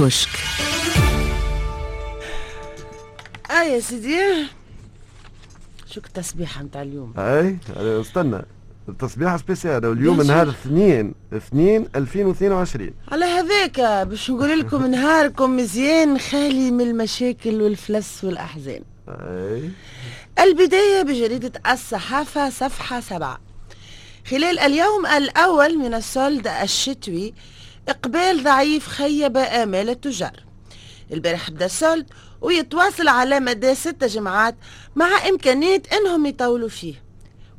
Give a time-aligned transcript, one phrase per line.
[0.00, 0.28] الكشك
[3.50, 4.46] آه يا سيدي.
[5.90, 8.42] شو التسبيحة متاع اليوم؟ أي استنى.
[8.88, 10.28] التصبيحة سبيسيال اليوم ماشي.
[10.28, 18.24] نهار اثنين اثنين 2022 على هذاك باش نقول لكم نهاركم مزيان خالي من المشاكل والفلس
[18.24, 18.82] والأحزان.
[19.08, 19.70] أي.
[20.38, 23.40] البداية بجريدة الصحافة صفحة سبعة.
[24.26, 27.34] خلال اليوم الأول من السولد الشتوي
[27.88, 30.44] إقبال ضعيف خيب آمال التجار.
[31.12, 32.06] البارح بدا السولد
[32.40, 34.56] ويتواصل على مدى ستة جمعات
[34.96, 36.94] مع إمكانية أنهم يطولوا فيه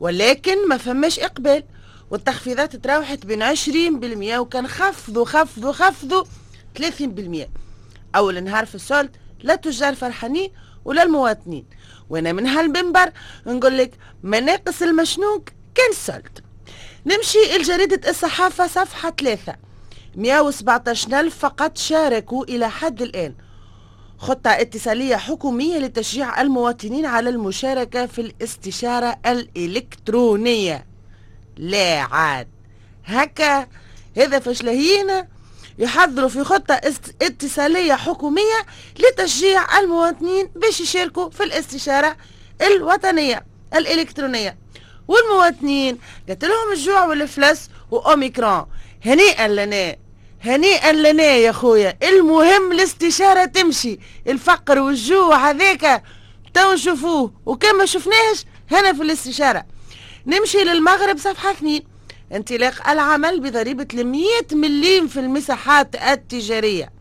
[0.00, 1.64] ولكن ما فماش إقبال
[2.10, 6.24] والتخفيضات تراوحت بين 20% وكان خفضوا خفضوا خفضوا
[6.78, 6.82] 30%
[8.16, 10.50] أول نهار في السولد لا تجار فرحانين
[10.84, 11.64] ولا المواطنين
[12.10, 13.10] وأنا من هالمنبر
[13.46, 13.90] نقول لك
[14.22, 15.44] مناقص المشنوق
[15.74, 16.38] كان سولد
[17.06, 19.56] نمشي لجريدة الصحافة صفحة ثلاثة.
[20.16, 23.34] 117 ألف فقط شاركوا إلى حد الآن.
[24.18, 30.86] خطة اتصالية حكومية لتشجيع المواطنين على المشاركة في الاستشارة الإلكترونية.
[31.56, 32.48] لا عاد.
[33.04, 33.66] هكا
[34.16, 35.06] هذا فشلهين
[35.78, 36.80] يحضروا في خطة
[37.22, 38.66] اتصالية حكومية
[38.98, 42.16] لتشجيع المواطنين باش يشاركوا في الاستشارة
[42.62, 44.58] الوطنية الإلكترونية.
[45.08, 48.66] والمواطنين قلت لهم الجوع والفلس وأوميكرون.
[49.04, 49.96] هنيئا لنا
[50.44, 53.98] هنيئا لنا يا خويا المهم الاستشارة تمشي.
[54.28, 56.02] الفقر والجوع هذاك
[56.54, 57.32] تو نشوفوه.
[57.46, 59.64] وكما شفناهش هنا في الاستشارة.
[60.26, 61.82] نمشي للمغرب صفحة اثنين.
[62.32, 66.92] انطلاق العمل بضريبة المية مليم في المساحات التجارية.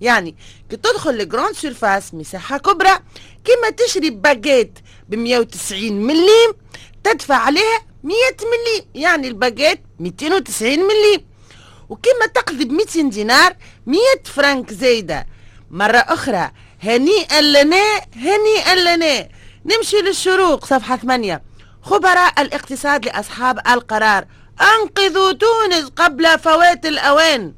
[0.00, 0.36] يعني
[0.70, 2.98] كي تدخل ل grande surface مساحة كبرى
[3.44, 6.52] كما تشري باجيت ب 190 مليم
[7.04, 11.26] تدفع عليها 100 مليم يعني الباجيت 290 مليم
[11.88, 13.56] وكما تقضي ب 200 دينار
[13.86, 15.26] 100 فرنك زايدة.
[15.70, 16.50] مرة أخرى
[16.82, 19.28] هنيئا لنا هنيئا لنا.
[19.64, 21.42] نمشي للشروق صفحة 8
[21.82, 24.24] خبراء الاقتصاد لأصحاب القرار
[24.60, 27.54] أنقذوا تونس قبل فوات الأوان.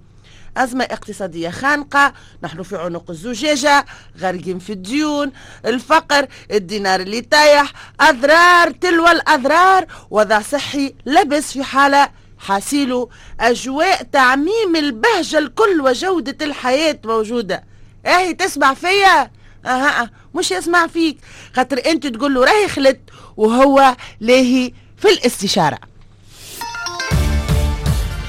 [0.56, 3.86] أزمة اقتصادية خانقة نحن في عنق الزجاجة
[4.20, 5.32] غارقين في الديون
[5.66, 12.08] الفقر الدينار اللي طايح أضرار تلو الأضرار وضع صحي لبس في حالة
[12.38, 13.10] حاسيلو
[13.40, 17.64] أجواء تعميم البهجة الكل وجودة الحياة موجودة.
[18.06, 19.30] اهي تسمع فيا؟
[19.66, 21.18] أها أه مش يسمع فيك.
[21.56, 23.00] خاطر أنت تقول له راهي خلت
[23.36, 25.78] وهو لاهي في الاستشارة.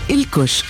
[0.09, 0.65] الكشك.